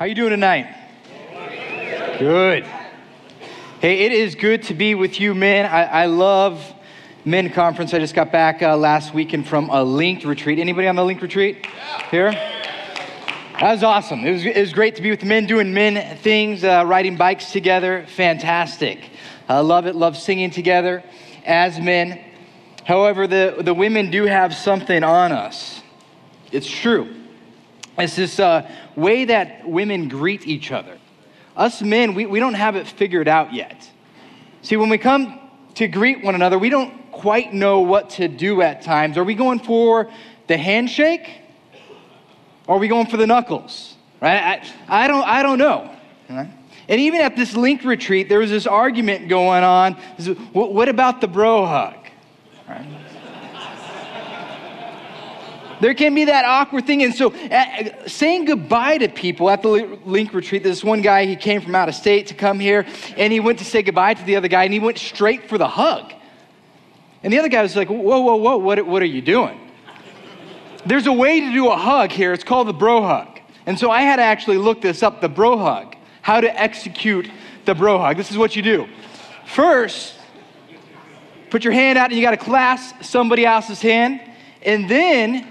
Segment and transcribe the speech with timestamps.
[0.00, 0.66] How you doing tonight?
[2.18, 2.64] Good.
[3.82, 5.66] Hey, it is good to be with you, men.
[5.66, 6.64] I, I love
[7.26, 7.92] men conference.
[7.92, 10.58] I just got back uh, last weekend from a linked retreat.
[10.58, 11.66] Anybody on the linked retreat
[12.10, 12.32] here?
[12.32, 14.24] That was awesome.
[14.24, 17.52] It was, it was great to be with men doing men things, uh, riding bikes
[17.52, 18.06] together.
[18.16, 19.10] Fantastic.
[19.50, 19.94] I love it.
[19.94, 21.04] Love singing together
[21.44, 22.18] as men.
[22.86, 25.82] However, the, the women do have something on us.
[26.52, 27.19] It's true.
[27.98, 30.98] It's this uh, way that women greet each other.
[31.56, 33.90] Us men, we, we don't have it figured out yet.
[34.62, 35.38] See, when we come
[35.74, 39.18] to greet one another, we don't quite know what to do at times.
[39.18, 40.10] Are we going for
[40.46, 41.42] the handshake?
[42.66, 43.96] Or are we going for the knuckles?
[44.20, 44.62] Right?
[44.88, 45.94] I, I don't, I don't know.
[46.28, 46.50] Right?
[46.88, 49.94] And even at this link retreat, there was this argument going on.
[50.52, 51.94] What about the bro hug?
[52.68, 52.86] Right?
[55.80, 57.02] There can be that awkward thing.
[57.02, 61.36] And so, uh, saying goodbye to people at the link retreat, this one guy, he
[61.36, 64.24] came from out of state to come here, and he went to say goodbye to
[64.24, 66.12] the other guy, and he went straight for the hug.
[67.22, 69.58] And the other guy was like, Whoa, whoa, whoa, what, what are you doing?
[70.86, 72.32] There's a way to do a hug here.
[72.32, 73.40] It's called the bro hug.
[73.66, 77.30] And so I had to actually look this up the bro hug, how to execute
[77.66, 78.16] the bro hug.
[78.16, 78.88] This is what you do.
[79.46, 80.14] First,
[81.50, 84.20] put your hand out and you got to clasp somebody else's hand,
[84.62, 85.46] and then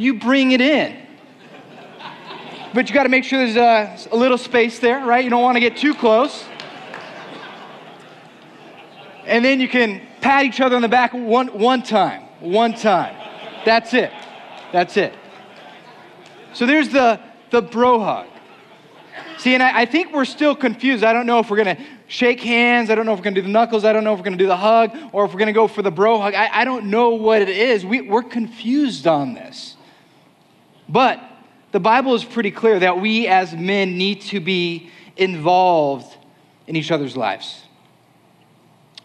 [0.00, 0.96] you bring it in.
[2.72, 5.24] But you got to make sure there's a, a, little space there, right?
[5.24, 6.44] You don't want to get too close.
[9.26, 12.22] And then you can pat each other on the back one, one time.
[12.40, 13.14] One time.
[13.64, 14.12] That's it.
[14.72, 15.14] That's it.
[16.52, 18.26] So there's the, the bro hug.
[19.38, 21.02] See, and I, I think we're still confused.
[21.02, 22.88] I don't know if we're going to shake hands.
[22.88, 23.84] I don't know if we're going to do the knuckles.
[23.84, 25.52] I don't know if we're going to do the hug or if we're going to
[25.52, 26.34] go for the bro hug.
[26.34, 27.84] I, I don't know what it is.
[27.84, 29.76] We, we're confused on this.
[30.90, 31.22] But
[31.70, 36.16] the Bible is pretty clear that we as men need to be involved
[36.66, 37.62] in each other's lives.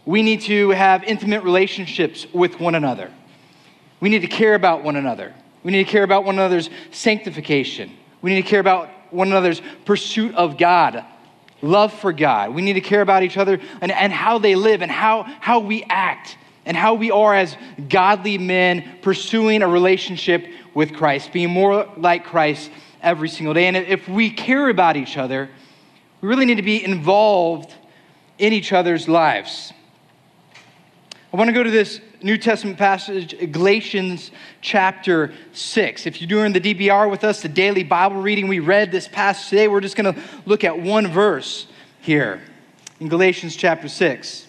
[0.03, 3.11] We need to have intimate relationships with one another.
[3.99, 5.33] We need to care about one another.
[5.63, 7.91] We need to care about one another's sanctification.
[8.21, 11.05] We need to care about one another's pursuit of God,
[11.61, 12.53] love for God.
[12.53, 15.59] We need to care about each other and, and how they live and how, how
[15.59, 17.55] we act and how we are as
[17.89, 22.69] godly men pursuing a relationship with Christ, being more like Christ
[23.01, 23.65] every single day.
[23.65, 25.49] And if we care about each other,
[26.21, 27.73] we really need to be involved
[28.37, 29.73] in each other's lives.
[31.33, 34.31] I want to go to this New Testament passage, Galatians
[34.61, 36.05] chapter 6.
[36.05, 39.49] If you're doing the DBR with us, the daily Bible reading, we read this passage
[39.49, 39.67] today.
[39.67, 41.67] We're just going to look at one verse
[42.01, 42.41] here
[42.99, 44.47] in Galatians chapter 6.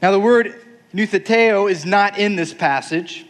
[0.00, 0.60] Now, the word
[0.94, 3.26] noutheteo is not in this passage,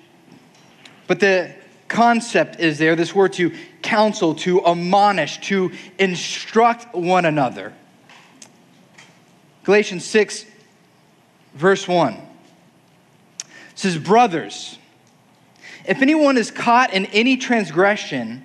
[1.12, 1.54] but the
[1.88, 7.74] concept is there this word to counsel, to admonish, to instruct one another.
[9.64, 10.46] Galatians 6
[11.52, 12.16] verse 1.
[13.74, 14.78] Says, Brothers,
[15.84, 18.42] if anyone is caught in any transgression,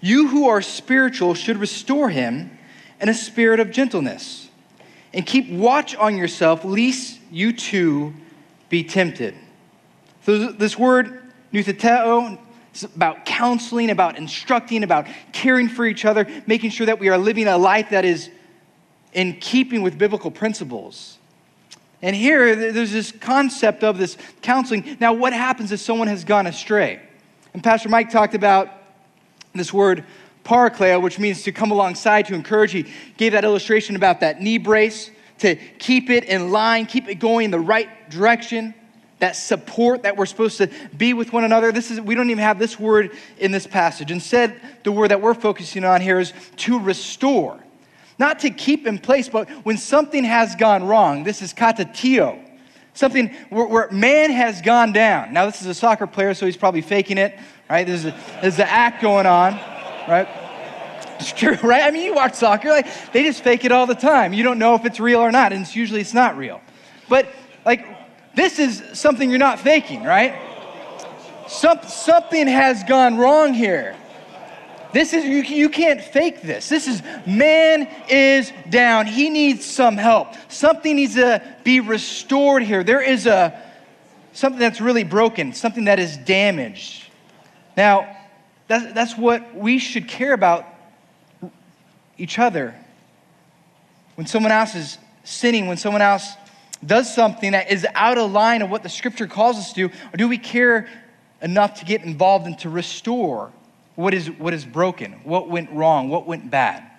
[0.00, 2.56] you who are spiritual should restore him
[3.00, 4.48] in a spirit of gentleness.
[5.12, 8.14] And keep watch on yourself, lest you too
[8.68, 9.34] be tempted.
[10.22, 11.22] So, this word,
[11.54, 12.38] noutheteo,
[12.74, 17.16] is about counseling, about instructing, about caring for each other, making sure that we are
[17.16, 18.28] living a life that is
[19.12, 21.18] in keeping with biblical principles.
[22.02, 24.96] And here, there's this concept of this counseling.
[25.00, 27.00] Now, what happens if someone has gone astray?
[27.54, 28.68] And Pastor Mike talked about
[29.54, 30.04] this word
[30.44, 32.72] parakleo, which means to come alongside, to encourage.
[32.72, 37.16] He gave that illustration about that knee brace, to keep it in line, keep it
[37.16, 38.74] going in the right direction,
[39.20, 41.72] that support that we're supposed to be with one another.
[41.72, 44.10] This is, we don't even have this word in this passage.
[44.10, 47.58] Instead, the word that we're focusing on here is to restore.
[48.18, 52.38] Not to keep in place, but when something has gone wrong, this is katartizo,
[52.92, 55.32] something where, where, man has gone down.
[55.32, 57.38] Now, this is a soccer player, so he's probably faking it,
[57.68, 57.86] right?
[57.86, 59.54] There's, a, there's the act going on,
[60.08, 60.28] right?
[61.18, 61.82] It's true, right?
[61.82, 64.32] I mean, you watch soccer, like, they just fake it all the time.
[64.32, 66.60] You don't know if it's real or not, and it's usually it's not real.
[67.08, 67.28] But,
[67.66, 67.93] like,
[68.34, 70.34] this is something you're not faking, right?
[71.48, 73.96] Some, something has gone wrong here.
[74.92, 76.68] This is, you, you can't fake this.
[76.68, 79.06] This is, man is down.
[79.06, 80.34] He needs some help.
[80.48, 82.84] Something needs to be restored here.
[82.84, 83.60] There is a,
[84.32, 87.10] something that's really broken, something that is damaged.
[87.76, 88.16] Now,
[88.68, 90.64] that's, that's what we should care about
[92.16, 92.74] each other.
[94.14, 96.34] When someone else is sinning, when someone else
[96.86, 99.94] does something that is out of line of what the scripture calls us to do,
[100.12, 100.88] or do we care
[101.42, 103.52] enough to get involved and to restore
[103.94, 106.90] what is, what is broken, what went wrong, what went bad.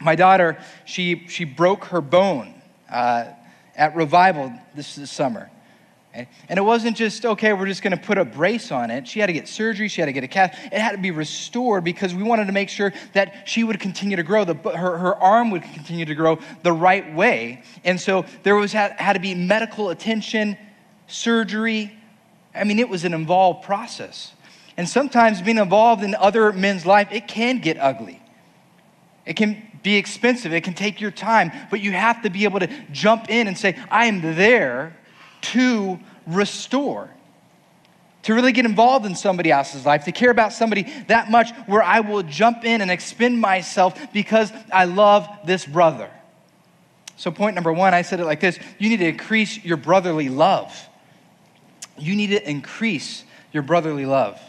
[0.00, 2.54] My daughter, she, she broke her bone
[2.90, 3.26] uh,
[3.76, 5.50] at revival this, this summer.
[6.14, 9.06] And it wasn't just, okay, we're just going to put a brace on it.
[9.06, 9.88] She had to get surgery.
[9.88, 10.58] She had to get a cast.
[10.64, 14.16] It had to be restored because we wanted to make sure that she would continue
[14.16, 14.44] to grow.
[14.44, 17.62] The, her, her arm would continue to grow the right way.
[17.84, 20.56] And so there was had, had to be medical attention,
[21.06, 21.94] surgery.
[22.54, 24.32] I mean, it was an involved process.
[24.76, 28.22] And sometimes being involved in other men's life, it can get ugly.
[29.26, 30.52] It can be expensive.
[30.52, 31.52] It can take your time.
[31.70, 34.96] But you have to be able to jump in and say, I am there
[35.42, 37.10] to restore.
[38.24, 41.82] To really get involved in somebody else's life, to care about somebody that much where
[41.82, 46.10] I will jump in and expend myself because I love this brother.
[47.16, 50.28] So, point number one, I said it like this you need to increase your brotherly
[50.28, 50.88] love.
[51.96, 54.40] You need to increase your brotherly love.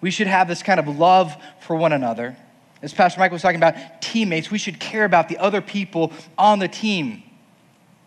[0.00, 2.36] We should have this kind of love for one another.
[2.82, 6.58] As Pastor Mike was talking about teammates, we should care about the other people on
[6.58, 7.22] the team,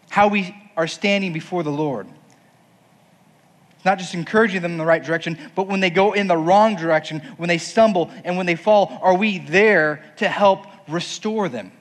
[0.09, 2.07] how we are standing before the Lord.
[3.75, 6.37] It's not just encouraging them in the right direction, but when they go in the
[6.37, 11.49] wrong direction, when they stumble and when they fall, are we there to help restore
[11.49, 11.73] them,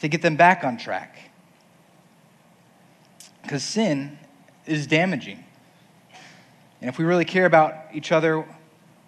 [0.00, 1.30] to get them back on track?
[3.42, 4.18] Because sin
[4.64, 5.44] is damaging.
[6.80, 8.46] And if we really care about each other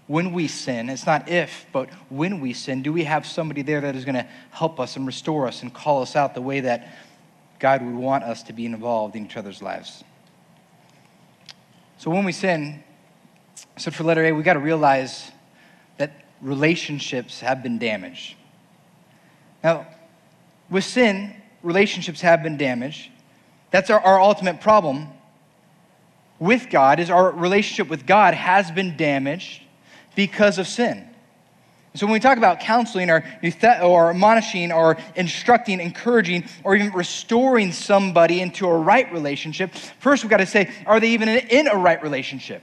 [0.07, 3.81] when we sin, it's not if, but when we sin, do we have somebody there
[3.81, 6.61] that is going to help us and restore us and call us out the way
[6.61, 6.95] that
[7.67, 10.05] God would want us to be involved in each other's lives?
[11.99, 12.85] So when we sin,
[13.77, 15.33] so for letter A, we got to realize
[15.99, 18.37] that relationships have been damaged.
[19.65, 19.85] Now,
[20.71, 21.35] with sin,
[21.65, 23.11] relationships have been damaged.
[23.73, 25.09] That's our, our ultimate problem
[26.39, 29.61] with God is our relationship with God has been damaged
[30.15, 31.05] because of sin.
[31.97, 33.25] So when we talk about counseling or,
[33.83, 40.31] or admonishing or instructing, encouraging, or even restoring somebody into a right relationship, first we've
[40.31, 42.63] got to say, are they even in a right relationship?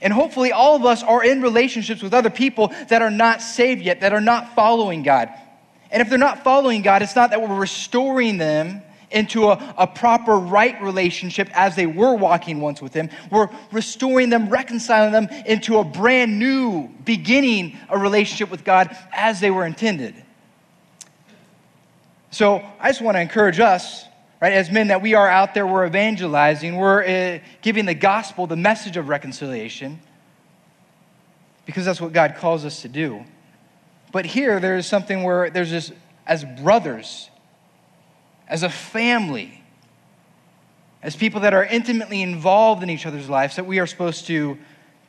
[0.00, 3.82] And hopefully, all of us are in relationships with other people that are not saved
[3.82, 5.28] yet, that are not following God.
[5.90, 9.86] And if they're not following God, it's not that we're restoring them into a, a
[9.86, 13.10] proper right relationship as they were walking once with Him.
[13.30, 19.40] We're restoring them, reconciling them into a brand new beginning a relationship with God as
[19.40, 20.14] they were intended.
[22.30, 24.04] So I just want to encourage us,
[24.40, 28.46] right, as men, that we are out there, we're evangelizing, we're uh, giving the gospel,
[28.46, 29.98] the message of reconciliation,
[31.64, 33.24] because that's what God calls us to do.
[34.12, 35.92] But here, there's something where there's this,
[36.26, 37.30] as brothers,
[38.48, 39.62] as a family,
[41.02, 44.58] as people that are intimately involved in each other's lives, that we are supposed to,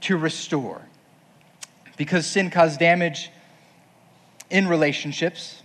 [0.02, 0.82] to restore.
[1.98, 3.32] Because sin caused damage
[4.50, 5.62] in relationships,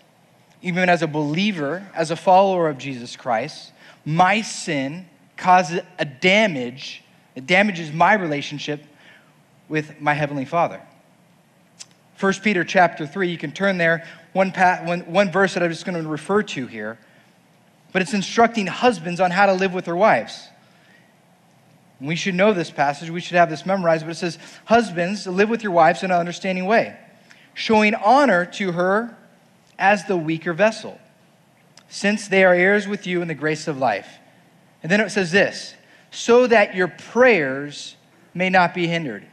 [0.62, 3.72] even as a believer, as a follower of Jesus Christ,
[4.04, 5.06] my sin
[5.36, 7.02] causes a damage.
[7.34, 8.82] It damages my relationship
[9.68, 10.80] with my Heavenly Father.
[12.20, 14.06] 1 Peter chapter 3, you can turn there.
[14.32, 16.98] One, one, one verse that I'm just going to refer to here
[17.94, 20.48] but it's instructing husbands on how to live with their wives.
[22.00, 25.48] we should know this passage, we should have this memorized, but it says, Husbands, live
[25.48, 26.96] with your wives in an understanding way,
[27.54, 29.16] showing honor to her
[29.78, 30.98] as the weaker vessel,
[31.88, 34.18] since they are heirs with you in the grace of life.
[34.82, 35.74] And then it says this,
[36.10, 37.94] so that your prayers
[38.34, 39.24] may not be hindered.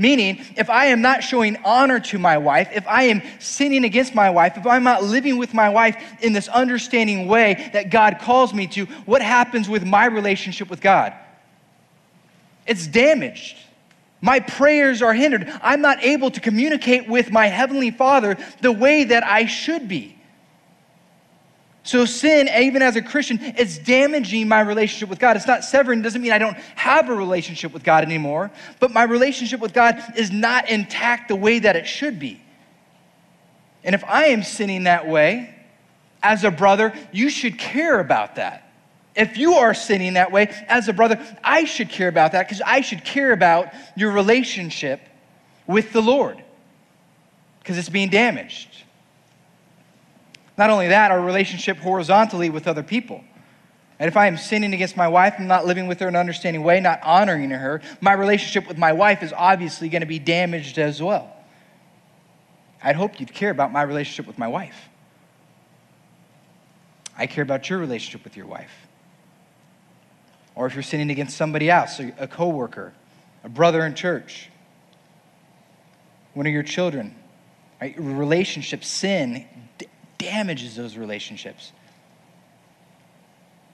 [0.00, 4.14] Meaning, if I am not showing honor to my wife, if I am sinning against
[4.14, 8.18] my wife, if I'm not living with my wife in this understanding way that God
[8.18, 11.12] calls me to, what happens with my relationship with God?
[12.66, 13.58] It's damaged.
[14.22, 15.52] My prayers are hindered.
[15.60, 20.16] I'm not able to communicate with my Heavenly Father the way that I should be.
[21.82, 25.36] So, sin, even as a Christian, is damaging my relationship with God.
[25.36, 28.90] It's not severing, it doesn't mean I don't have a relationship with God anymore, but
[28.90, 32.40] my relationship with God is not intact the way that it should be.
[33.82, 35.54] And if I am sinning that way,
[36.22, 38.70] as a brother, you should care about that.
[39.16, 42.62] If you are sinning that way, as a brother, I should care about that because
[42.64, 45.00] I should care about your relationship
[45.66, 46.42] with the Lord
[47.60, 48.68] because it's being damaged.
[50.58, 53.24] Not only that, our relationship horizontally with other people.
[53.98, 56.20] And if I am sinning against my wife, I'm not living with her in an
[56.20, 60.18] understanding way, not honoring her, my relationship with my wife is obviously going to be
[60.18, 61.30] damaged as well.
[62.82, 64.88] I'd hope you'd care about my relationship with my wife.
[67.16, 68.72] I care about your relationship with your wife.
[70.54, 72.94] Or if you're sinning against somebody else, a coworker,
[73.44, 74.48] a brother in church.
[76.34, 77.14] one of your children,
[77.80, 77.94] right?
[77.98, 79.46] Relationship, sin
[80.20, 81.72] damages those relationships.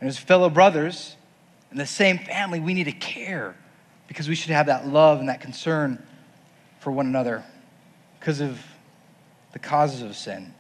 [0.00, 1.16] And as fellow brothers
[1.70, 3.56] in the same family, we need to care
[4.06, 6.02] because we should have that love and that concern
[6.78, 7.42] for one another
[8.20, 8.64] because of
[9.52, 10.54] the causes of sin.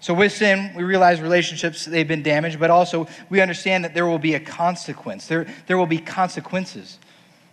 [0.00, 4.06] So, with sin, we realize relationships, they've been damaged, but also we understand that there
[4.06, 5.28] will be a consequence.
[5.28, 6.98] There, there will be consequences.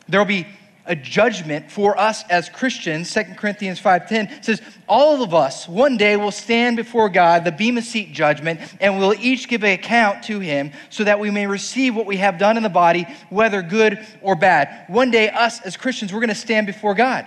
[0.09, 0.47] There will be
[0.85, 3.09] a judgment for us as Christians.
[3.09, 7.81] 2 Corinthians 5:10 says, "All of us one day will stand before God, the bema
[7.81, 11.95] seat judgment, and we'll each give an account to him so that we may receive
[11.95, 15.77] what we have done in the body, whether good or bad." One day us as
[15.77, 17.25] Christians, we're going to stand before God.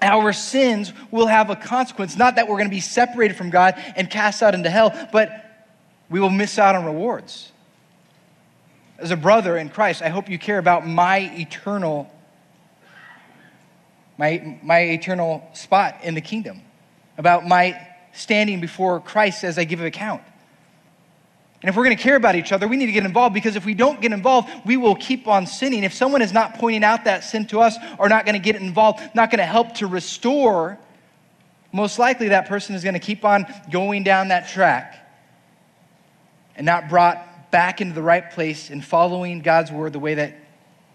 [0.00, 3.74] Our sins will have a consequence, not that we're going to be separated from God
[3.96, 5.30] and cast out into hell, but
[6.08, 7.50] we will miss out on rewards.
[8.98, 12.10] As a brother in Christ, I hope you care about my eternal
[14.18, 16.62] my, my eternal spot in the kingdom,
[17.18, 17.80] about my
[18.12, 20.22] standing before Christ as I give an account.
[21.62, 23.56] And if we're going to care about each other, we need to get involved because
[23.56, 25.84] if we don't get involved, we will keep on sinning.
[25.84, 28.56] If someone is not pointing out that sin to us or not going to get
[28.56, 30.78] involved, not going to help to restore,
[31.72, 34.96] most likely that person is going to keep on going down that track
[36.56, 40.34] and not brought back into the right place and following God's word the way that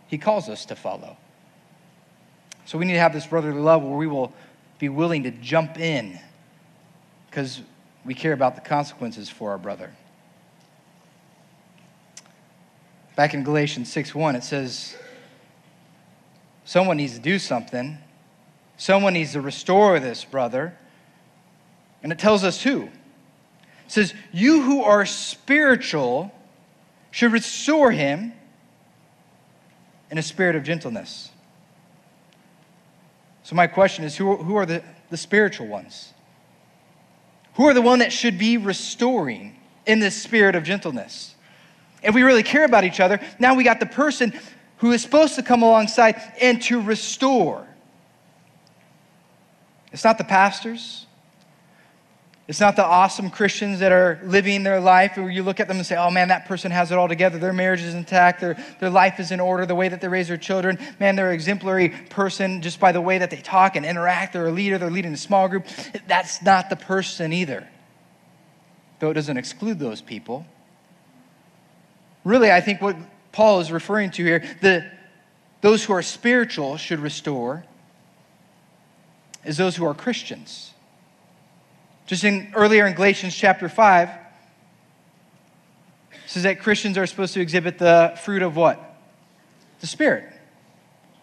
[0.08, 1.18] He calls us to follow.
[2.65, 4.34] So we need to have this brotherly love where we will
[4.80, 6.20] be willing to jump in
[7.30, 7.62] because
[8.06, 9.91] we care about the consequences for our brother.
[13.15, 14.96] Back in Galatians 6 1, it says,
[16.65, 17.98] Someone needs to do something.
[18.77, 20.77] Someone needs to restore this brother.
[22.01, 22.84] And it tells us who.
[22.84, 22.91] It
[23.88, 26.34] says, You who are spiritual
[27.12, 28.34] should restore him
[30.10, 31.30] in a spirit of gentleness.
[33.51, 36.13] So, my question is who, who are the, the spiritual ones?
[37.55, 41.36] Who are the one that should be restoring in this spirit of gentleness?
[42.01, 44.31] If we really care about each other, now we got the person
[44.77, 47.67] who is supposed to come alongside and to restore.
[49.91, 51.05] It's not the pastors,
[52.48, 55.77] it's not the awesome Christians that are living their life where you look at them
[55.77, 57.38] and say, oh man, that person has it all together.
[57.38, 58.41] Their marriage is intact.
[58.41, 59.65] Their, their life is in order.
[59.65, 63.00] The way that they raise their children, man, they're an exemplary person just by the
[63.00, 64.33] way that they talk and interact.
[64.33, 64.77] They're a leader.
[64.77, 65.65] They're leading a small group.
[66.07, 67.67] That's not the person either,
[69.00, 70.45] though it doesn't exclude those people.
[72.25, 72.98] Really, I think what
[73.31, 74.91] Paul is referring to here, the,
[75.62, 77.63] those who are spiritual should restore,
[79.45, 80.74] is those who are Christians.
[82.05, 84.10] Just in earlier in Galatians chapter 5,
[86.25, 88.79] says that Christians are supposed to exhibit the fruit of what?
[89.81, 90.31] The Spirit.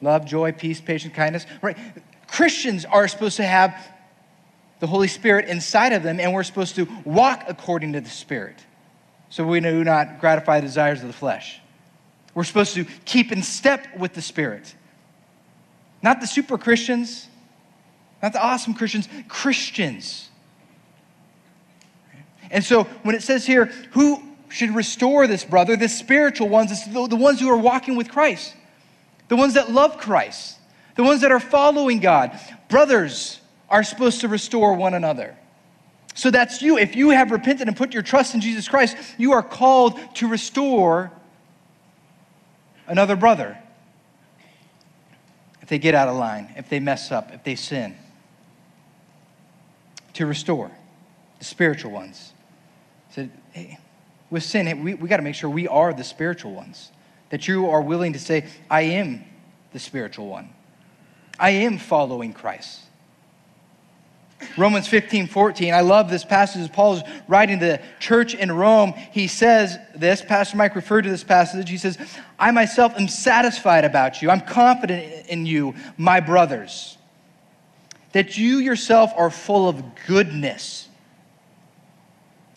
[0.01, 1.47] Love, joy, peace, patience, kindness.
[1.63, 1.77] Right?
[2.27, 3.75] Christians are supposed to have
[4.81, 8.57] the Holy Spirit inside of them, and we're supposed to walk according to the Spirit.
[9.31, 11.61] So we do not gratify the desires of the flesh.
[12.35, 14.75] We're supposed to keep in step with the Spirit.
[16.03, 17.27] Not the super Christians,
[18.23, 20.28] not the awesome Christians, Christians.
[22.51, 26.87] And so when it says here, who should restore this brother, the spiritual ones, it's
[26.87, 28.55] the, the ones who are walking with Christ,
[29.29, 30.59] the ones that love Christ,
[30.97, 32.39] the ones that are following God.
[32.69, 35.37] Brothers are supposed to restore one another.
[36.15, 36.79] So that's you.
[36.79, 40.27] If you have repented and put your trust in Jesus Christ, you are called to
[40.27, 41.13] restore
[42.87, 43.57] another brother.
[45.63, 47.95] If they get out of line, if they mess up, if they sin,
[50.15, 50.71] to restore
[51.39, 52.33] the spiritual ones
[53.11, 53.77] said, hey, eh,
[54.31, 56.91] with sin, we, we got to make sure we are the spiritual ones.
[57.31, 59.25] That you are willing to say, I am
[59.73, 60.51] the spiritual one.
[61.39, 62.81] I am following Christ.
[64.57, 65.75] Romans 15, 14.
[65.75, 68.95] I love this passage as Paul is writing to the church in Rome.
[69.13, 71.69] He says this, Pastor Mike referred to this passage.
[71.69, 71.99] He says,
[72.39, 74.31] I myself am satisfied about you.
[74.31, 76.97] I'm confident in you, my brothers,
[78.13, 80.88] that you yourself are full of goodness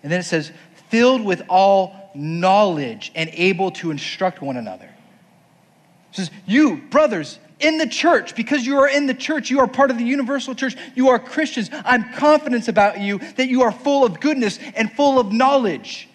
[0.03, 0.51] and then it says,
[0.89, 4.85] filled with all knowledge and able to instruct one another.
[4.85, 9.67] It says, you, brothers, in the church, because you are in the church, you are
[9.67, 11.69] part of the universal church, you are Christians.
[11.85, 16.09] I'm confident about you that you are full of goodness and full of knowledge,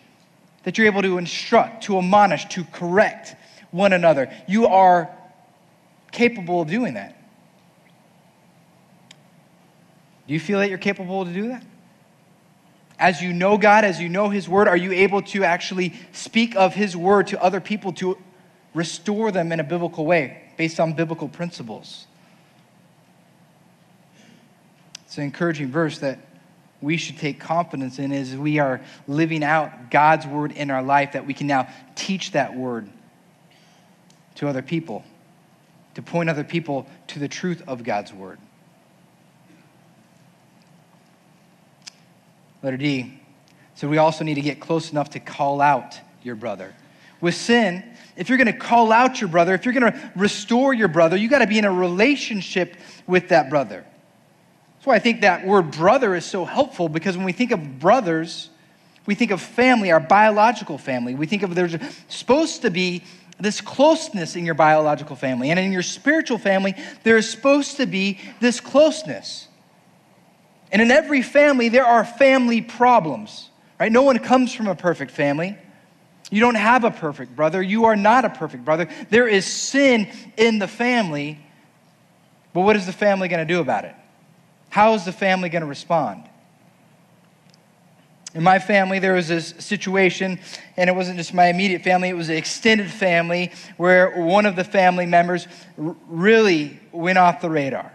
[0.65, 3.37] that you're able to instruct, to admonish, to correct
[3.71, 4.31] one another.
[4.49, 5.11] You are
[6.11, 7.17] capable of doing that.
[10.27, 11.63] Do you feel that you're capable to do that?
[12.99, 16.57] As you know God, as you know His Word, are you able to actually speak
[16.57, 18.17] of His Word to other people to
[18.75, 22.07] restore them in a biblical way based on biblical principles?
[25.05, 26.19] It's an encouraging verse that
[26.81, 31.13] we should take confidence in as we are living out God's word in our life,
[31.13, 32.89] that we can now teach that word
[34.37, 35.03] to other people,
[35.95, 38.39] to point other people to the truth of God's word.
[42.67, 43.21] Letter D.
[43.77, 46.75] So we also need to get close enough to call out your brother.
[47.21, 47.85] With sin,
[48.17, 51.17] if you're going to call out your brother, if you're going to restore your brother,
[51.17, 53.85] you got to be in a relationship with that brother.
[54.75, 57.79] That's why I think that word brother is so helpful because when we think of
[57.79, 58.51] brothers,
[59.07, 61.15] we think of family, our biological family.
[61.15, 61.77] We think of there's
[62.09, 63.05] supposed to be
[63.39, 65.51] this closeness in your biological family.
[65.51, 69.46] And in your spiritual family, there is supposed to be this closeness.
[70.73, 73.91] And in every family, there are family problems, right?
[73.91, 75.57] No one comes from a perfect family.
[76.31, 77.63] You don't have a perfect brother.
[77.63, 78.89] You are not a perfect brother.
[79.11, 81.39] There is sin in the family.
[82.53, 83.95] But what is the family going to do about it?
[84.71, 86.25] How is the family going to respond?
[88.35, 90.39] In my family, there was this situation,
[90.77, 94.57] and it wasn't just my immediate family, it was an extended family where one of
[94.57, 97.91] the family members really went off the radar.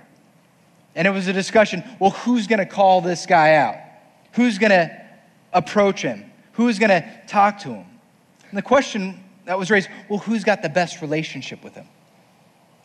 [0.96, 3.76] And it was a discussion well, who's going to call this guy out?
[4.34, 5.02] Who's going to
[5.54, 6.26] approach him?
[6.54, 7.86] Who's going to talk to him?
[8.50, 11.88] And the question that was raised well, who's got the best relationship with him?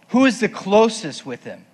[0.09, 1.65] Who is the closest with him?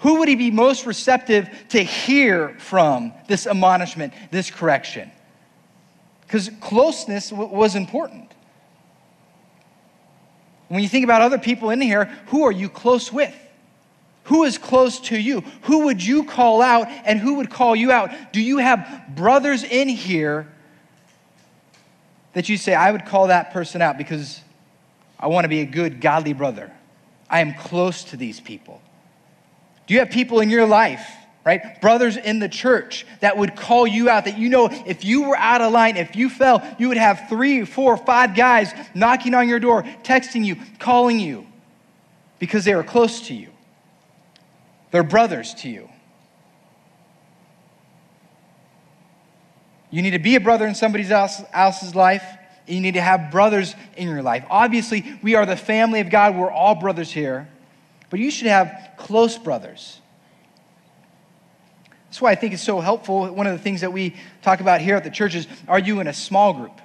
[0.00, 5.10] Who would he be most receptive to hear from this admonishment, this correction?
[6.26, 8.32] because closeness w- was important.
[10.68, 13.34] When you think about other people in here, who are you close with?
[14.24, 15.42] Who is close to you?
[15.62, 18.10] Who would you call out and who would call you out?
[18.32, 20.48] Do you have brothers in here
[22.32, 24.40] that you say, I would call that person out because
[25.18, 26.72] I want to be a good, godly brother?
[27.28, 28.80] I am close to these people.
[29.86, 31.06] Do you have people in your life
[31.44, 31.80] right?
[31.80, 35.36] Brothers in the church that would call you out, that you know if you were
[35.36, 39.48] out of line, if you fell, you would have three, four, five guys knocking on
[39.48, 41.46] your door, texting you, calling you
[42.38, 43.50] because they are close to you.
[44.94, 45.90] They're brothers to you.
[49.90, 52.24] You need to be a brother in somebody else, else's life.
[52.66, 54.46] You need to have brothers in your life.
[54.48, 56.36] Obviously, we are the family of God.
[56.36, 57.48] We're all brothers here.
[58.08, 60.00] But you should have close brothers
[62.14, 63.26] that's why I think it's so helpful.
[63.34, 65.98] One of the things that we talk about here at the church is are you
[65.98, 66.80] in a small group?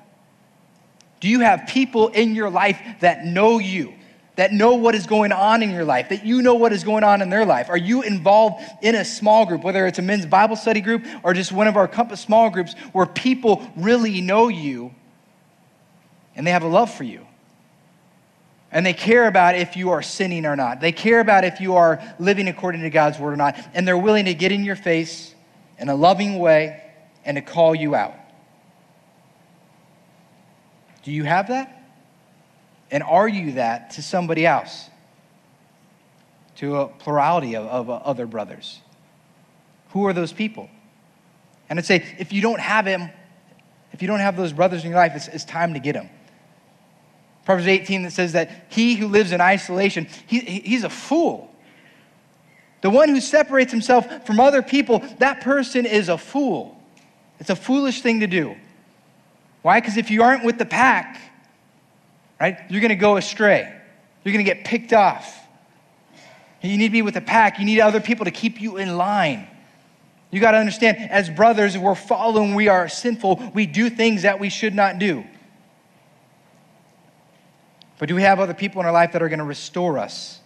[1.19, 3.93] Do you have people in your life that know you,
[4.39, 7.03] that know what is going on in your life, that you know what is going
[7.03, 7.67] on in their life?
[7.69, 11.33] Are you involved in a small group, whether it's a men's Bible study group or
[11.33, 14.95] just one of our Compass small groups where people really know you
[16.37, 17.27] and they have a love for you?
[18.71, 20.79] And they care about if you are sinning or not.
[20.79, 23.59] They care about if you are living according to God's word or not.
[23.73, 25.35] And they're willing to get in your face
[25.79, 26.81] in a loving way
[27.25, 28.15] and to call you out.
[31.03, 31.78] Do you have that?
[32.91, 34.89] And you that to somebody else?
[36.57, 38.81] To a plurality of, of other brothers?
[39.91, 40.69] Who are those people?
[41.69, 43.09] And I'd say, if you don't have him,
[43.93, 46.09] if you don't have those brothers in your life, it's, it's time to get them.
[47.45, 51.51] Proverbs 18 that says that he who lives in isolation, he, he's a fool.
[52.81, 56.81] The one who separates himself from other people, that person is a fool.
[57.39, 58.55] It's a foolish thing to do.
[59.61, 59.79] Why?
[59.79, 61.19] Because if you aren't with the pack,
[62.47, 63.73] right, you're going to go astray.
[64.23, 65.37] You're going to get picked off.
[66.61, 67.59] You need to be with a pack.
[67.59, 69.47] You need other people to keep you in line.
[70.31, 74.39] You got to understand, as brothers, we're following, we are sinful, we do things that
[74.39, 75.23] we should not do.
[77.97, 80.39] But do we have other people in our life that are going to restore us?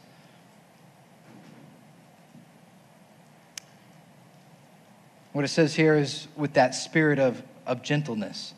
[5.34, 8.54] What it says here is with that spirit of, of gentleness.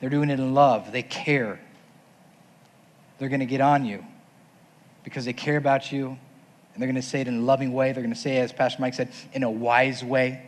[0.00, 1.60] They're doing it in love, they care.
[3.20, 4.02] They're going to get on you
[5.04, 7.92] because they care about you, and they're going to say it in a loving way.
[7.92, 10.46] They're going to say, as Pastor Mike said, in a wise way.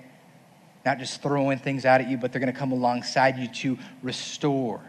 [0.85, 3.78] Not just throwing things out at you, but they're going to come alongside you to
[4.02, 4.80] restore.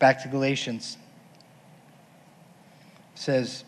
[0.00, 0.98] Back to Galatians.
[3.14, 3.64] It says,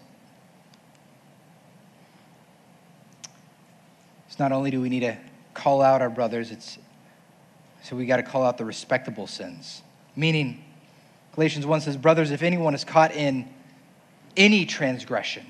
[4.26, 5.16] it's not only do we need to
[5.54, 6.78] call out our brothers, it's
[7.82, 9.82] so we got to call out the respectable sins.
[10.14, 10.64] Meaning,
[11.34, 13.48] Galatians 1 says, Brothers, if anyone is caught in
[14.36, 15.46] any transgression,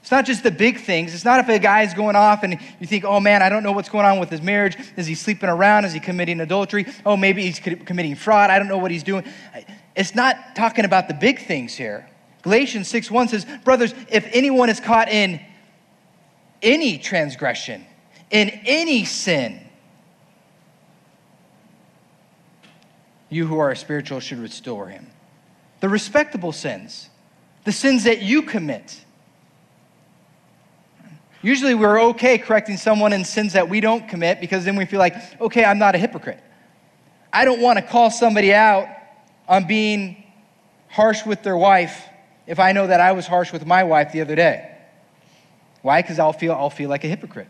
[0.00, 1.14] it's not just the big things.
[1.14, 3.72] It's not if a guy's going off and you think, oh man, I don't know
[3.72, 4.76] what's going on with his marriage.
[4.96, 5.84] Is he sleeping around?
[5.84, 6.86] Is he committing adultery?
[7.04, 8.50] Oh, maybe he's committing fraud.
[8.50, 9.24] I don't know what he's doing.
[9.94, 12.08] It's not talking about the big things here.
[12.42, 15.40] Galatians 6 1 says, Brothers, if anyone is caught in
[16.62, 17.84] any transgression,
[18.30, 19.59] in any sin,
[23.30, 25.06] you who are spiritual should restore him.
[25.80, 27.08] The respectable sins,
[27.64, 29.02] the sins that you commit.
[31.40, 34.98] Usually we're okay correcting someone in sins that we don't commit because then we feel
[34.98, 36.42] like, okay, I'm not a hypocrite.
[37.32, 38.88] I don't want to call somebody out
[39.48, 40.22] on being
[40.88, 42.04] harsh with their wife
[42.46, 44.76] if I know that I was harsh with my wife the other day.
[45.82, 46.02] Why?
[46.02, 47.48] Because I'll feel, I'll feel like a hypocrite.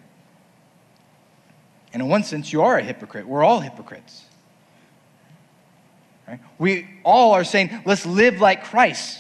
[1.92, 3.26] And in one sense, you are a hypocrite.
[3.26, 4.24] We're all hypocrites.
[6.30, 6.38] Right?
[6.60, 9.18] We all are saying, let's live like Christ.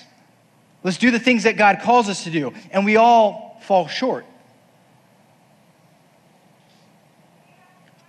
[0.84, 2.54] Let's do the things that God calls us to do.
[2.70, 4.24] And we all fall short.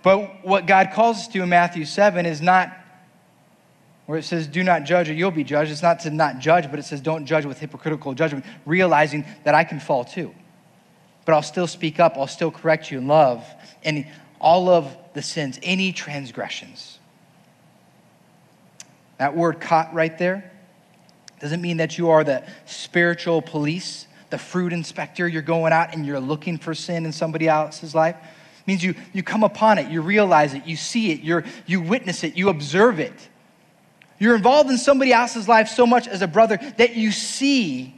[0.04, 2.72] But what God calls us to in Matthew 7 is not
[4.06, 5.72] where it says, do not judge or you'll be judged.
[5.72, 9.54] It's not to not judge, but it says, don't judge with hypocritical judgment, realizing that
[9.54, 10.32] I can fall too.
[11.24, 13.44] But I'll still speak up, I'll still correct you in love.
[13.82, 14.06] And
[14.40, 16.98] all of the sins, any transgressions.
[19.22, 20.50] That word caught right there
[21.38, 25.28] doesn't mean that you are the spiritual police, the fruit inspector.
[25.28, 28.16] You're going out and you're looking for sin in somebody else's life.
[28.16, 31.80] It means you, you come upon it, you realize it, you see it, you're, you
[31.80, 33.28] witness it, you observe it.
[34.18, 37.94] You're involved in somebody else's life so much as a brother that you see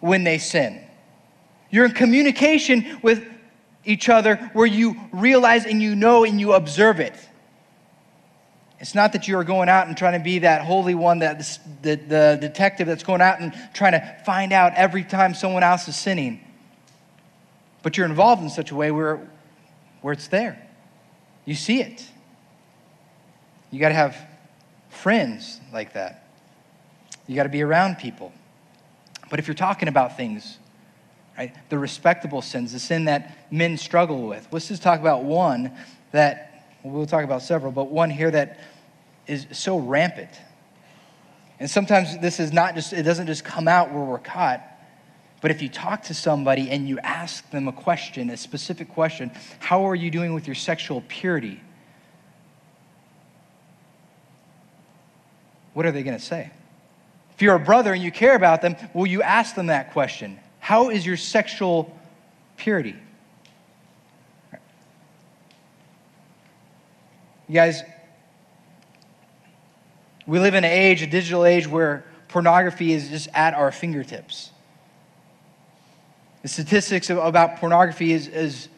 [0.00, 0.84] when they sin.
[1.70, 3.24] You're in communication with
[3.84, 7.27] each other where you realize and you know and you observe it.
[8.80, 11.38] It's not that you are going out and trying to be that holy one, that
[11.82, 15.88] the, the detective that's going out and trying to find out every time someone else
[15.88, 16.40] is sinning.
[17.82, 19.28] But you're involved in such a way where,
[20.00, 20.64] where it's there.
[21.44, 22.06] You see it.
[23.70, 24.16] You got to have
[24.90, 26.28] friends like that.
[27.26, 28.32] You got to be around people.
[29.28, 30.58] But if you're talking about things
[31.38, 31.54] right?
[31.68, 34.48] The respectable sins, the sin that men struggle with.
[34.50, 35.72] Let's just talk about one
[36.10, 36.47] that,
[36.82, 38.60] we'll talk about several, but one here that
[39.26, 40.30] is so rampant.
[41.60, 44.62] And sometimes this is not just, it doesn't just come out where we're caught.
[45.40, 49.30] But if you talk to somebody and you ask them a question, a specific question,
[49.60, 51.60] how are you doing with your sexual purity?
[55.74, 56.50] What are they going to say?
[57.34, 60.40] If you're a brother and you care about them, will you ask them that question?
[60.58, 61.96] How is your sexual
[62.56, 62.96] purity?
[67.48, 67.82] You guys,
[70.26, 74.50] we live in an age, a digital age, where pornography is just at our fingertips.
[76.42, 78.68] The statistics about pornography is, is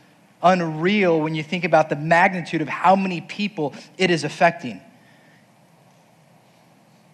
[0.42, 4.80] unreal when you think about the magnitude of how many people it is affecting.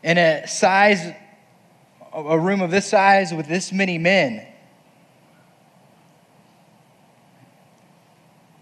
[0.02, 1.12] In a size,
[2.12, 4.46] a room of this size with this many men,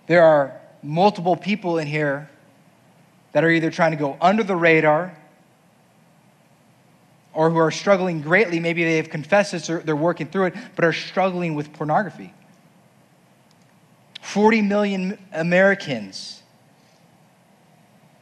[0.06, 2.28] There are multiple people in here
[3.34, 5.14] that are either trying to go under the radar
[7.34, 8.60] or who are struggling greatly.
[8.60, 12.32] Maybe they have confessed this or they're working through it, but are struggling with pornography.
[14.22, 16.42] 40 million Americans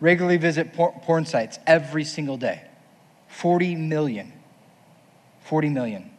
[0.01, 2.62] regularly visit porn sites every single day.
[3.29, 4.33] 40 million.
[5.42, 6.11] 40 million.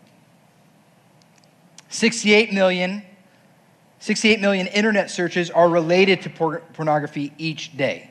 [1.89, 3.03] 68 million
[4.03, 8.09] 68 million internet searches are related to por- pornography each day.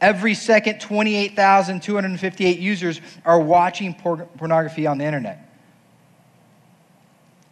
[0.00, 5.48] Every second, 28,258 users are watching por- pornography on the internet.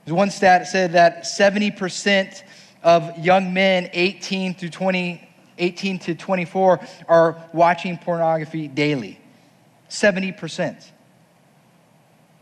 [0.04, 2.42] There's one stat that said that 70%
[2.84, 5.28] of young men 18 through 20,
[5.58, 9.18] 18 to 24 are watching pornography daily.
[9.90, 10.84] 70%.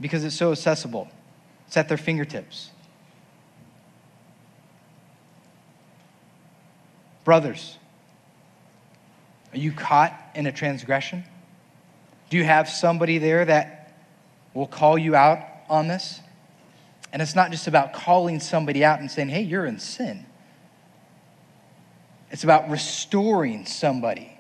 [0.01, 1.09] Because it's so accessible,
[1.67, 2.71] it's at their fingertips.
[7.25, 7.79] Brothers,
[9.55, 11.25] are you caught in a transgression?
[12.31, 13.93] Do you have somebody there that
[14.55, 16.21] will call you out on this?
[17.13, 20.27] And it's not just about calling somebody out and saying, hey, you're in sin.
[22.31, 24.37] It's about restoring somebody,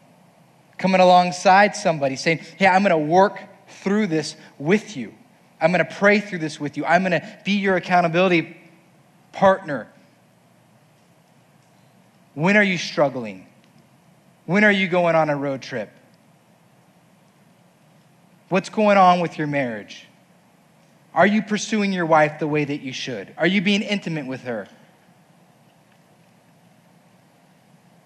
[0.79, 5.14] coming alongside somebody, saying, hey, I'm going to work through this with you.
[5.61, 6.85] I'm going to pray through this with you.
[6.85, 8.57] I'm going to be your accountability
[9.33, 9.88] partner
[12.35, 13.46] when are you struggling?
[14.46, 15.90] When are you going on a road trip?
[18.48, 20.07] What's going on with your marriage?
[21.14, 23.33] Are you pursuing your wife the way that you should?
[23.38, 24.68] Are you being intimate with her?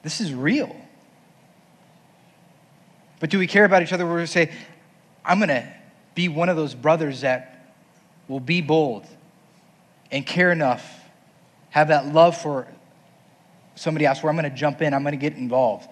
[0.03, 0.75] This is real.
[3.21, 4.53] But do we care about each other where we say,
[5.25, 5.67] I'm going to
[6.15, 7.75] be one of those brothers that
[8.29, 9.07] will be bold
[10.11, 10.85] and care enough,
[11.71, 12.69] have that love for
[13.75, 15.91] somebody else where I'm going to jump in, I'm going to get involved.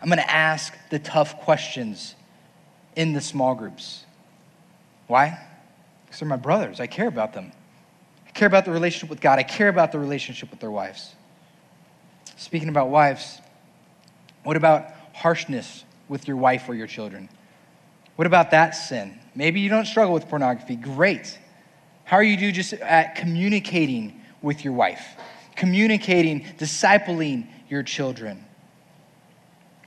[0.00, 2.14] I'm going to ask the tough questions
[2.94, 4.04] in the small groups.
[5.06, 5.38] Why?
[6.04, 6.80] Because they're my brothers.
[6.80, 7.52] I care about them.
[8.26, 9.38] I care about the relationship with God.
[9.38, 11.14] I care about the relationship with their wives.
[12.36, 13.40] Speaking about wives,
[14.44, 17.28] what about harshness with your wife or your children?
[18.16, 19.18] What about that sin?
[19.34, 20.76] Maybe you don't struggle with pornography.
[20.76, 21.38] Great.
[22.04, 25.04] How are you do just at communicating with your wife?
[25.56, 28.45] Communicating, discipling your children.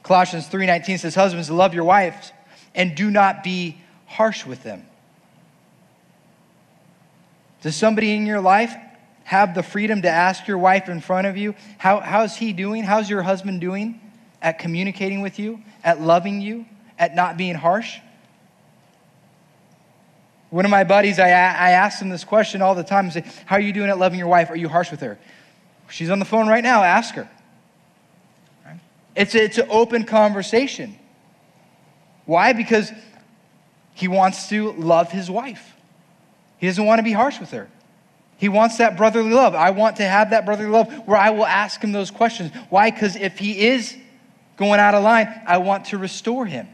[0.04, 2.32] Colossians 3:19 says, "Husbands, love your wives
[2.74, 4.86] and do not be harsh with them."
[7.62, 8.76] Does somebody in your life
[9.26, 12.84] have the freedom to ask your wife in front of you, how, how's he doing?
[12.84, 14.02] How's your husband doing
[14.42, 16.66] at communicating with you, at loving you,
[16.98, 18.00] at not being harsh?
[20.50, 23.06] One of my buddies, I, I ask him this question all the time.
[23.06, 24.50] I say, How are you doing at loving your wife?
[24.50, 25.20] Are you harsh with her?
[25.90, 26.82] She's on the phone right now.
[26.82, 27.30] Ask her.
[29.20, 30.98] It's, a, it's an open conversation.
[32.26, 32.54] Why?
[32.54, 32.90] Because
[33.94, 35.76] he wants to love his wife.
[36.58, 37.68] He doesn't want to be harsh with her.
[38.38, 39.56] He wants that brotherly love.
[39.56, 42.52] I want to have that brotherly love where I will ask him those questions.
[42.70, 42.92] Why?
[42.92, 43.98] Because if he is
[44.56, 46.70] going out of line, I want to restore him.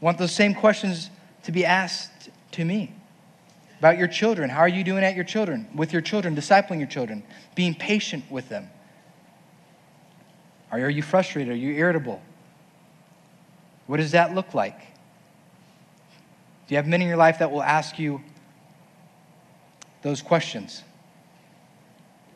[0.00, 1.10] I want those same questions
[1.42, 2.94] to be asked to me
[3.80, 4.48] about your children.
[4.48, 7.24] How are you doing at your children, with your children, discipling your children,
[7.56, 8.70] being patient with them?
[10.72, 11.52] Are you frustrated?
[11.52, 12.22] Are you irritable?
[13.86, 14.78] What does that look like?
[14.78, 18.22] Do you have men in your life that will ask you
[20.02, 20.82] those questions.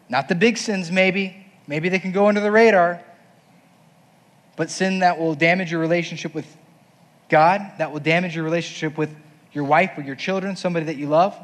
[0.09, 1.47] Not the big sins, maybe.
[1.67, 3.03] Maybe they can go under the radar.
[4.57, 6.47] But sin that will damage your relationship with
[7.29, 9.15] God, that will damage your relationship with
[9.53, 11.37] your wife or your children, somebody that you love.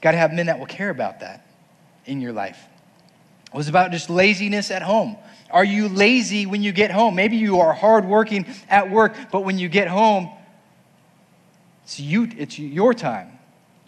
[0.00, 1.46] Got to have men that will care about that
[2.06, 2.62] in your life.
[3.46, 5.16] It was about just laziness at home.
[5.50, 7.14] Are you lazy when you get home?
[7.14, 10.30] Maybe you are hardworking at work, but when you get home,
[11.84, 13.38] it's you, it's your time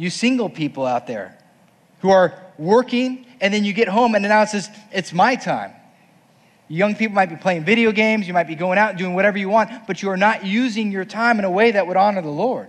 [0.00, 1.36] you single people out there
[2.00, 5.72] who are working and then you get home and now it says, it's my time.
[6.68, 9.36] Young people might be playing video games, you might be going out and doing whatever
[9.36, 12.22] you want, but you are not using your time in a way that would honor
[12.22, 12.68] the Lord.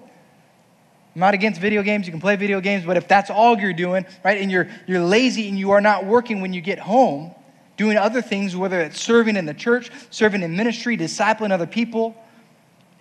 [1.16, 3.72] I'm not against video games, you can play video games, but if that's all you're
[3.72, 7.34] doing, right, and you're, you're lazy and you are not working when you get home,
[7.82, 12.16] doing other things, whether it's serving in the church, serving in ministry, discipling other people,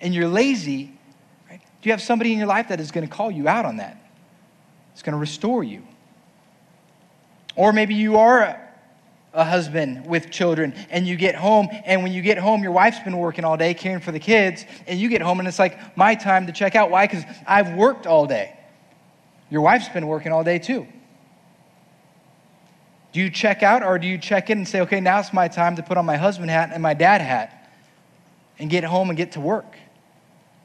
[0.01, 0.91] and you're lazy,
[1.51, 3.67] right, do you have somebody in your life that is going to call you out
[3.67, 4.03] on that?
[4.95, 5.83] It's going to restore you.
[7.57, 8.59] Or maybe you are
[9.35, 13.01] a husband with children and you get home and when you get home your wife's
[13.01, 15.95] been working all day caring for the kids and you get home and it's like
[15.95, 18.59] my time to check out why because i've worked all day
[19.49, 20.85] your wife's been working all day too
[23.13, 25.49] do you check out or do you check in and say okay now it's my
[25.49, 27.71] time to put on my husband hat and my dad hat
[28.59, 29.77] and get home and get to work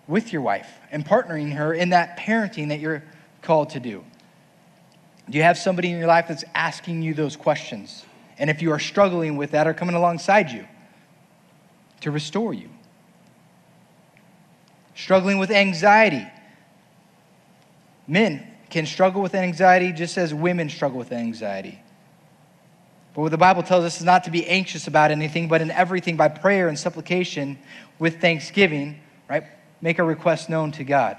[0.07, 3.03] with your wife and partnering her in that parenting that you're
[3.41, 4.03] called to do
[5.29, 8.05] do you have somebody in your life that's asking you those questions?
[8.37, 10.67] And if you are struggling with that, or coming alongside you
[12.01, 12.69] to restore you.
[14.93, 16.25] Struggling with anxiety.
[18.07, 21.79] Men can struggle with anxiety just as women struggle with anxiety.
[23.15, 25.71] But what the Bible tells us is not to be anxious about anything, but in
[25.71, 27.57] everything by prayer and supplication
[27.97, 28.99] with thanksgiving,
[29.29, 29.45] right?
[29.81, 31.17] Make our requests known to God.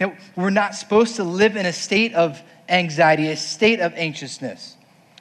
[0.00, 4.76] Now, we're not supposed to live in a state of anxiety, a state of anxiousness.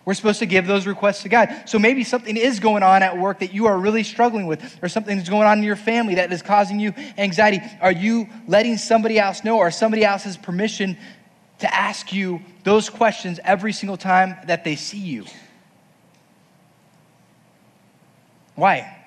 [0.05, 1.63] We're supposed to give those requests to God.
[1.65, 4.87] So maybe something is going on at work that you are really struggling with, or
[4.87, 7.59] something is going on in your family that is causing you anxiety.
[7.81, 10.97] Are you letting somebody else know, or somebody else has permission
[11.59, 15.25] to ask you those questions every single time that they see you?
[18.55, 18.97] Why?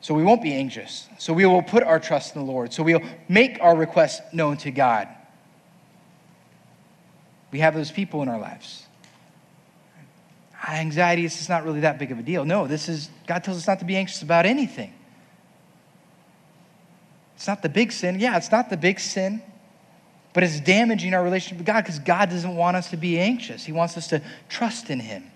[0.00, 1.08] So we won't be anxious.
[1.18, 2.72] So we will put our trust in the Lord.
[2.72, 5.08] So we'll make our requests known to God.
[7.52, 8.86] We have those people in our lives.
[10.68, 12.44] Anxiety is not really that big of a deal.
[12.44, 14.92] No, this is, God tells us not to be anxious about anything.
[17.36, 18.20] It's not the big sin.
[18.20, 19.42] Yeah, it's not the big sin,
[20.32, 23.64] but it's damaging our relationship with God because God doesn't want us to be anxious.
[23.64, 25.31] He wants us to trust in Him.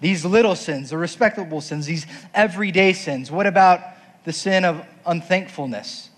[0.00, 3.30] These little sins, the respectable sins, these everyday sins.
[3.30, 3.80] What about
[4.24, 6.08] the sin of unthankfulness?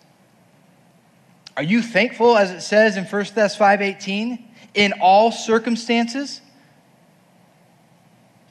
[1.56, 4.42] Are you thankful, as it says in 1 Thess 5.18,
[4.74, 6.40] in all circumstances?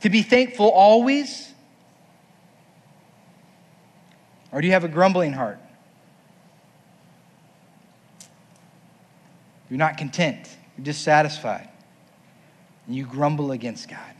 [0.01, 1.51] To be thankful always?
[4.51, 5.59] Or do you have a grumbling heart?
[9.69, 10.49] You're not content.
[10.77, 11.69] You're dissatisfied.
[12.85, 14.13] And you grumble against God.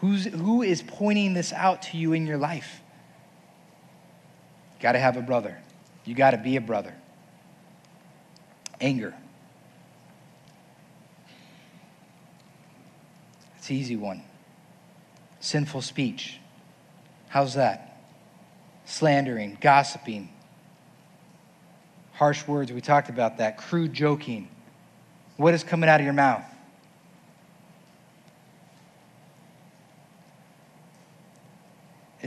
[0.00, 2.80] Who's, who is pointing this out to you in your life?
[4.76, 5.58] You got to have a brother.
[6.04, 6.94] You got to be a brother.
[8.80, 9.14] Anger.
[13.58, 14.22] It's an easy one.
[15.40, 16.38] Sinful speech.
[17.28, 18.00] How's that?
[18.86, 20.30] Slandering, gossiping,
[22.14, 22.72] harsh words.
[22.72, 23.58] We talked about that.
[23.58, 24.48] Crude joking.
[25.36, 26.44] What is coming out of your mouth?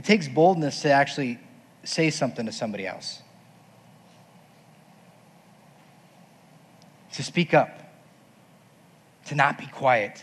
[0.04, 1.38] It takes boldness to actually
[1.82, 3.22] say something to somebody else,
[7.14, 7.80] to speak up,
[9.24, 10.22] to not be quiet.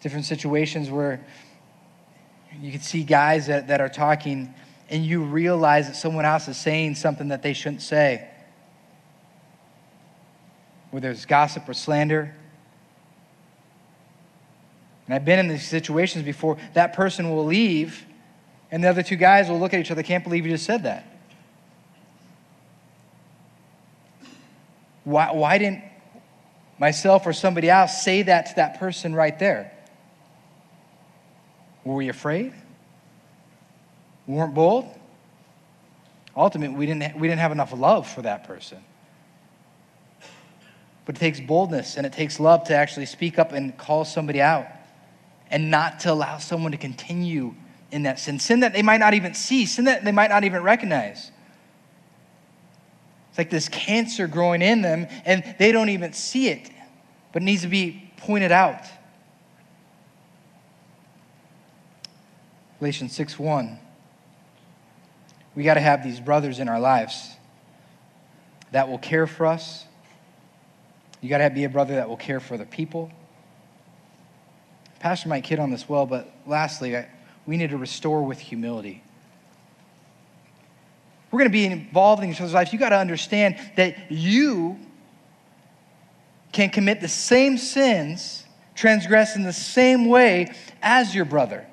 [0.00, 1.22] Different situations where
[2.58, 4.54] you can see guys that, that are talking
[4.88, 8.26] and you realize that someone else is saying something that they shouldn't say.
[10.92, 12.34] Where there's gossip or slander,
[15.06, 16.56] and I've been in these situations before.
[16.72, 18.04] That person will leave,
[18.70, 20.02] and the other two guys will look at each other.
[20.02, 21.06] Can't believe you just said that.
[25.04, 25.82] Why, why didn't
[26.78, 29.70] myself or somebody else say that to that person right there?
[31.84, 32.54] Were we afraid?
[34.26, 34.86] We weren't bold?
[36.34, 38.78] Ultimately, we didn't, we didn't have enough love for that person.
[41.04, 44.40] But it takes boldness and it takes love to actually speak up and call somebody
[44.40, 44.66] out
[45.54, 47.54] and not to allow someone to continue
[47.92, 48.40] in that sin.
[48.40, 51.30] Sin that they might not even see, sin that they might not even recognize.
[53.28, 56.68] It's like this cancer growing in them, and they don't even see it,
[57.32, 58.82] but it needs to be pointed out.
[62.80, 63.78] Galatians 6 1.
[65.54, 67.30] We got to have these brothers in our lives
[68.72, 69.84] that will care for us.
[71.20, 73.12] You got to be a brother that will care for the people.
[75.04, 77.06] Pastor Mike kid on this well, but lastly, I,
[77.44, 79.02] we need to restore with humility.
[81.30, 82.72] We're going to be involved in each other's lives.
[82.72, 84.78] You got to understand that you
[86.52, 91.66] can commit the same sins, transgress in the same way as your brother.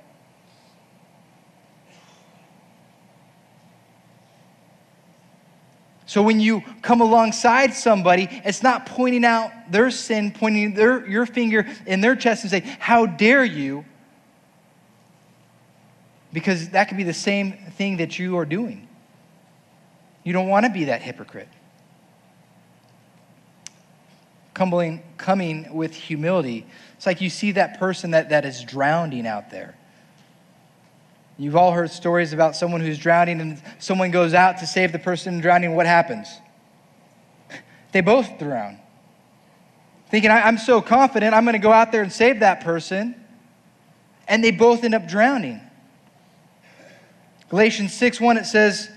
[6.11, 11.25] So when you come alongside somebody, it's not pointing out their sin, pointing their, your
[11.25, 13.85] finger in their chest and say, How dare you?
[16.33, 18.89] Because that could be the same thing that you are doing.
[20.25, 21.47] You don't want to be that hypocrite.
[24.53, 26.65] Coming, coming with humility.
[26.97, 29.77] It's like you see that person that, that is drowning out there.
[31.41, 34.99] You've all heard stories about someone who's drowning and someone goes out to save the
[34.99, 35.73] person drowning.
[35.73, 36.27] What happens?
[37.93, 38.77] They both drown.
[40.11, 43.15] Thinking, I'm so confident, I'm going to go out there and save that person.
[44.27, 45.59] And they both end up drowning.
[47.49, 48.91] Galatians 6 1, it says,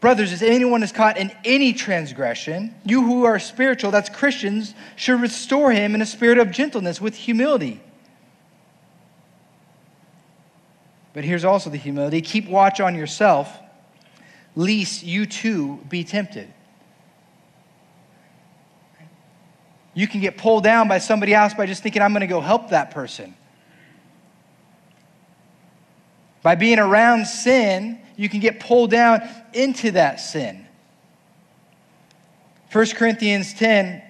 [0.00, 5.20] Brothers, if anyone is caught in any transgression, you who are spiritual, that's Christians, should
[5.20, 7.80] restore him in a spirit of gentleness with humility.
[11.12, 13.58] But here's also the humility keep watch on yourself,
[14.56, 16.52] lest you too be tempted.
[19.94, 22.40] You can get pulled down by somebody else by just thinking, I'm going to go
[22.40, 23.34] help that person.
[26.42, 29.20] By being around sin, you can get pulled down
[29.52, 30.66] into that sin.
[32.72, 34.02] 1 Corinthians 10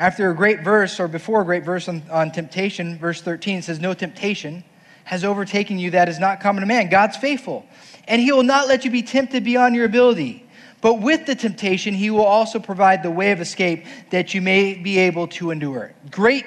[0.00, 3.80] after a great verse, or before a great verse on, on temptation, verse 13 says,
[3.80, 4.64] No temptation
[5.04, 6.88] has overtaken you that is not common to man.
[6.88, 7.66] God's faithful,
[8.08, 10.46] and he will not let you be tempted beyond your ability.
[10.80, 14.72] But with the temptation, he will also provide the way of escape that you may
[14.72, 15.92] be able to endure.
[16.10, 16.46] Great,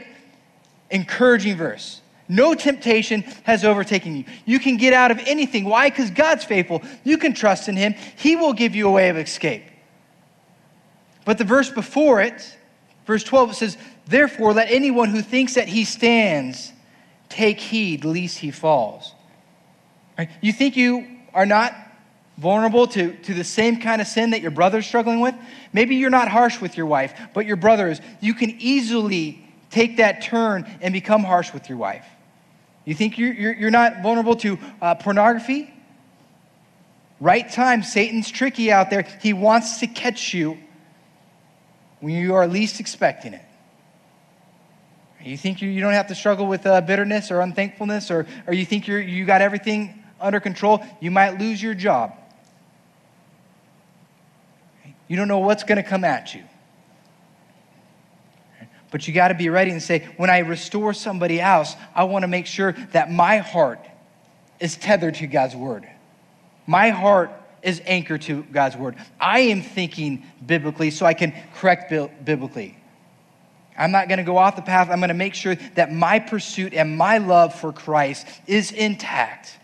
[0.90, 2.02] encouraging verse.
[2.28, 4.26] No temptation has overtaken you.
[4.46, 5.66] You can get out of anything.
[5.66, 5.92] Why?
[5.92, 6.82] Because God's faithful.
[7.04, 7.94] You can trust in him.
[8.16, 9.66] He will give you a way of escape.
[11.24, 12.58] But the verse before it,
[13.06, 16.72] Verse 12, it says, Therefore, let anyone who thinks that he stands
[17.30, 19.14] take heed lest he falls.
[20.18, 20.30] Right?
[20.42, 21.76] You think you are not
[22.38, 25.36] vulnerable to, to the same kind of sin that your brother's struggling with?
[25.72, 28.02] Maybe you're not harsh with your wife, but your brother is.
[28.22, 32.06] You can easily take that turn and become harsh with your wife.
[32.86, 35.74] You think you're, you're, you're not vulnerable to uh, pornography?
[37.20, 39.04] Right time, Satan's tricky out there.
[39.22, 40.58] He wants to catch you
[42.04, 43.46] when you are least expecting it.
[45.24, 48.54] You think you, you don't have to struggle with uh, bitterness or unthankfulness, or, or
[48.54, 52.12] you think you're, you got everything under control, you might lose your job.
[55.08, 56.44] You don't know what's going to come at you.
[58.92, 62.24] But you got to be ready and say, when I restore somebody else, I want
[62.24, 63.80] to make sure that my heart
[64.60, 65.88] is tethered to God's word.
[66.68, 67.32] My heart
[67.64, 68.96] is anchored to God's word.
[69.20, 71.90] I am thinking biblically so I can correct
[72.24, 72.78] biblically.
[73.78, 74.90] I'm not going to go off the path.
[74.92, 79.58] I'm going to make sure that my pursuit and my love for Christ is intact.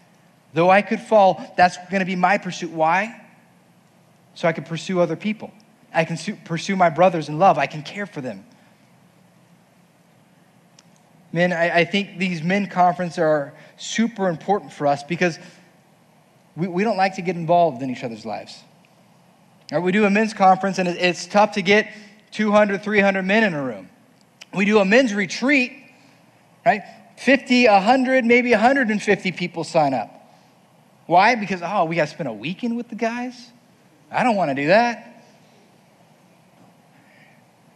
[0.54, 2.72] Though I could fall, that's going to be my pursuit.
[2.72, 3.24] Why?
[4.34, 5.52] So I can pursue other people.
[5.94, 7.58] I can pursue my brothers in love.
[7.58, 8.46] I can care for them.
[11.32, 15.38] Men, I, I think these men conferences are super important for us because
[16.56, 18.58] we, we don't like to get involved in each other's lives.
[19.72, 21.92] Right, we do a men's conference, and it's tough to get
[22.32, 23.90] 200, 300 men in a room.
[24.54, 25.74] We do a men's retreat,
[26.66, 26.82] right?
[27.18, 30.16] 50, 100, maybe 150 people sign up.
[31.06, 31.36] Why?
[31.36, 33.50] Because, oh, we got to spend a weekend with the guys?
[34.12, 35.24] I don't want to do that.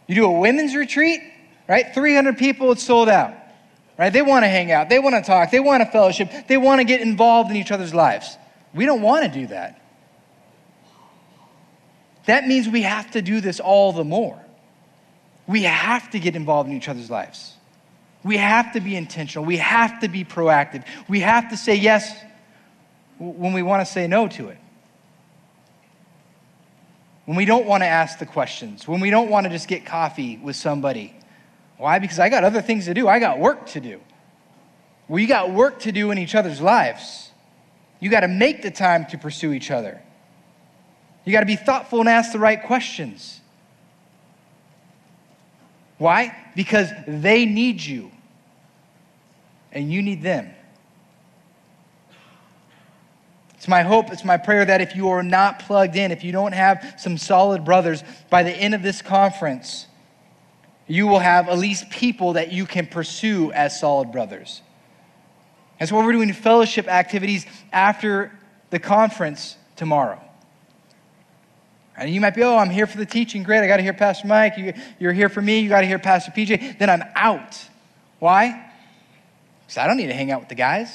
[0.06, 1.20] You do a women's retreat,
[1.68, 1.94] right?
[1.94, 3.34] 300 people, it's sold out,
[3.98, 4.12] right?
[4.12, 6.80] They want to hang out, they want to talk, they want to fellowship, they want
[6.80, 8.36] to get involved in each other's lives.
[8.74, 9.80] We don't want to do that.
[12.26, 14.40] That means we have to do this all the more.
[15.46, 17.54] We have to get involved in each other's lives.
[18.24, 19.44] We have to be intentional.
[19.44, 20.84] We have to be proactive.
[21.08, 22.16] We have to say yes
[23.18, 24.58] when we want to say no to it.
[27.26, 29.84] When we don't want to ask the questions, when we don't want to just get
[29.84, 31.14] coffee with somebody.
[31.76, 31.98] Why?
[31.98, 33.08] Because I got other things to do.
[33.08, 34.00] I got work to do.
[35.08, 37.23] We got work to do in each other's lives.
[38.00, 40.02] You got to make the time to pursue each other.
[41.24, 43.40] You got to be thoughtful and ask the right questions.
[45.98, 46.36] Why?
[46.54, 48.10] Because they need you
[49.72, 50.50] and you need them.
[53.54, 56.32] It's my hope, it's my prayer that if you are not plugged in, if you
[56.32, 59.86] don't have some solid brothers, by the end of this conference,
[60.86, 64.60] you will have at least people that you can pursue as solid brothers.
[65.84, 68.32] And so, we're doing fellowship activities after
[68.70, 70.18] the conference tomorrow.
[71.94, 73.42] And you might be, oh, I'm here for the teaching.
[73.42, 73.62] Great.
[73.62, 74.56] I got to hear Pastor Mike.
[74.56, 75.60] You, you're here for me.
[75.60, 76.78] You got to hear Pastor PJ.
[76.78, 77.68] Then I'm out.
[78.18, 78.72] Why?
[79.60, 80.88] Because I don't need to hang out with the guys.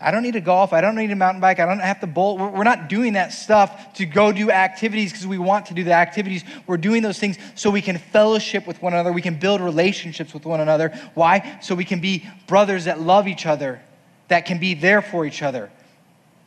[0.00, 0.72] I don't need to golf.
[0.72, 1.58] I don't need a mountain bike.
[1.58, 2.38] I don't have to bolt.
[2.38, 5.92] We're not doing that stuff to go do activities because we want to do the
[5.92, 6.42] activities.
[6.66, 9.12] We're doing those things so we can fellowship with one another.
[9.12, 10.88] We can build relationships with one another.
[11.14, 11.58] Why?
[11.62, 13.80] So we can be brothers that love each other,
[14.28, 15.70] that can be there for each other,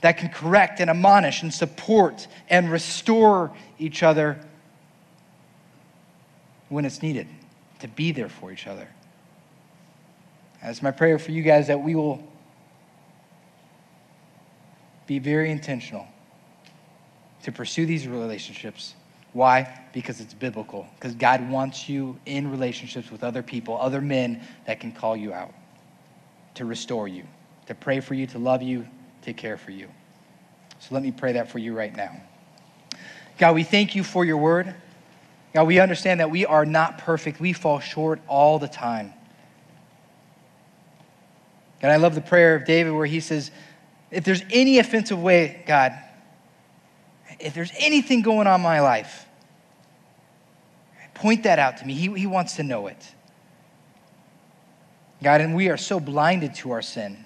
[0.02, 4.40] that can correct and admonish and support and restore each other
[6.70, 7.28] when it's needed,
[7.80, 8.88] to be there for each other.
[10.62, 12.24] That's my prayer for you guys that we will
[15.08, 16.08] be very intentional
[17.44, 18.94] to pursue these relationships.
[19.34, 19.82] Why?
[19.94, 20.86] Because it's biblical.
[20.96, 25.34] Because God wants you in relationships with other people, other men that can call you
[25.34, 25.54] out,
[26.56, 27.24] to restore you,
[27.70, 28.88] to pray for you, to love you,
[29.22, 29.88] to care for you.
[30.80, 32.20] So let me pray that for you right now.
[33.38, 34.74] God, we thank you for your word.
[35.54, 37.40] God, we understand that we are not perfect.
[37.40, 39.14] We fall short all the time.
[41.80, 43.52] God, I love the prayer of David where he says,
[44.10, 45.94] if there's any offensive way, God,
[47.40, 49.28] if there's anything going on in my life,
[51.14, 51.94] point that out to me.
[51.94, 53.14] He, he wants to know it.
[55.22, 57.26] God, and we are so blinded to our sin.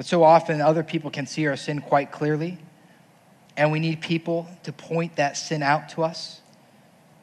[0.00, 2.56] But so often, other people can see our sin quite clearly,
[3.54, 6.40] and we need people to point that sin out to us.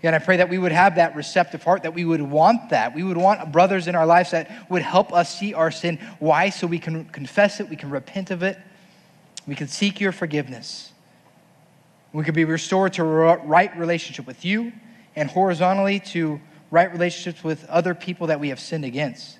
[0.03, 2.93] And I pray that we would have that receptive heart, that we would want that.
[2.93, 5.97] We would want brothers in our lives that would help us see our sin.
[6.19, 6.51] Why?
[6.51, 8.59] So we can confess it, we can repent of it,
[9.47, 10.91] we can seek your forgiveness.
[12.13, 14.71] We can be restored to right relationship with you
[15.15, 19.39] and horizontally to right relationships with other people that we have sinned against.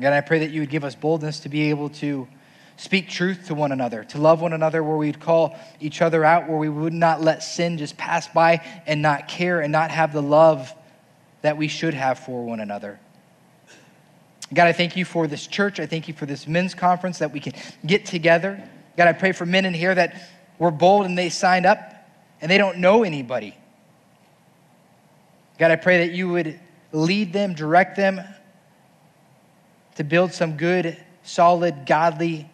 [0.00, 2.26] God, I pray that you would give us boldness to be able to
[2.76, 6.48] speak truth to one another, to love one another where we'd call each other out,
[6.48, 10.12] where we would not let sin just pass by and not care and not have
[10.12, 10.74] the love
[11.42, 12.98] that we should have for one another.
[14.52, 15.78] God, I thank you for this church.
[15.78, 17.52] I thank you for this men's conference that we can
[17.86, 18.62] get together.
[18.96, 20.28] God, I pray for men in here that
[20.58, 21.78] were bold and they signed up
[22.40, 23.56] and they don't know anybody.
[25.58, 26.58] God, I pray that you would
[26.92, 28.20] lead them, direct them,
[29.96, 32.50] to build some good, solid, godly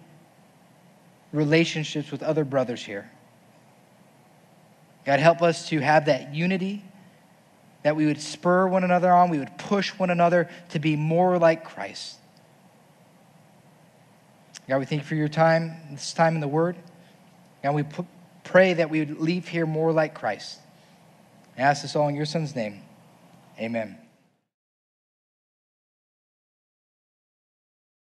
[1.32, 3.10] relationships with other brothers here.
[5.06, 6.84] God, help us to have that unity,
[7.82, 11.38] that we would spur one another on, we would push one another to be more
[11.38, 12.16] like Christ.
[14.68, 16.76] God, we thank you for your time, this time in the Word.
[17.62, 17.84] God, we
[18.44, 20.58] pray that we would leave here more like Christ.
[21.56, 22.82] I ask this all in your Son's name.
[23.58, 23.99] Amen.